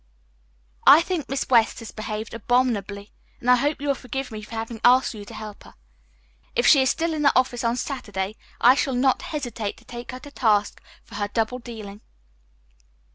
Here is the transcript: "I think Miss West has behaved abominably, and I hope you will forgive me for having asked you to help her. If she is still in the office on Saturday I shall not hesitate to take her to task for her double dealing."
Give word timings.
"I 0.87 1.01
think 1.01 1.29
Miss 1.29 1.45
West 1.47 1.77
has 1.77 1.91
behaved 1.91 2.33
abominably, 2.33 3.11
and 3.39 3.51
I 3.51 3.57
hope 3.57 3.79
you 3.79 3.87
will 3.87 3.93
forgive 3.93 4.31
me 4.31 4.41
for 4.41 4.49
having 4.55 4.81
asked 4.83 5.13
you 5.13 5.23
to 5.25 5.33
help 5.35 5.61
her. 5.63 5.75
If 6.55 6.65
she 6.65 6.81
is 6.81 6.89
still 6.89 7.13
in 7.13 7.21
the 7.21 7.31
office 7.39 7.63
on 7.63 7.75
Saturday 7.75 8.35
I 8.59 8.73
shall 8.73 8.95
not 8.95 9.21
hesitate 9.21 9.77
to 9.77 9.85
take 9.85 10.11
her 10.11 10.19
to 10.21 10.31
task 10.31 10.81
for 11.03 11.13
her 11.21 11.27
double 11.27 11.59
dealing." 11.59 12.01